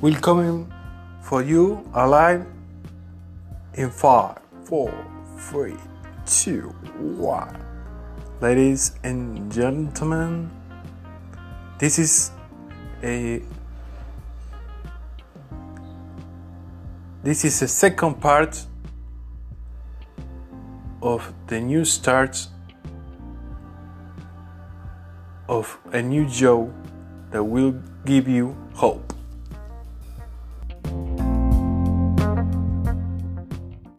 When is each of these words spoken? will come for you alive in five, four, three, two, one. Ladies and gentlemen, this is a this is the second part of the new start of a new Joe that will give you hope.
will 0.00 0.14
come 0.20 0.72
for 1.22 1.42
you 1.42 1.82
alive 1.94 2.46
in 3.74 3.90
five, 3.90 4.38
four, 4.64 4.94
three, 5.50 5.74
two, 6.26 6.68
one. 6.98 7.56
Ladies 8.40 8.94
and 9.02 9.50
gentlemen, 9.50 10.50
this 11.78 11.98
is 11.98 12.30
a 13.02 13.42
this 17.22 17.44
is 17.44 17.60
the 17.60 17.68
second 17.68 18.20
part 18.20 18.66
of 21.00 21.32
the 21.46 21.60
new 21.60 21.84
start 21.84 22.46
of 25.48 25.78
a 25.92 26.02
new 26.02 26.26
Joe 26.28 26.72
that 27.30 27.42
will 27.42 27.72
give 28.04 28.26
you 28.26 28.56
hope. 28.74 29.11